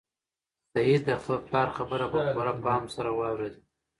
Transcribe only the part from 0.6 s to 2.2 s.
سعید د خپل پلار خبره په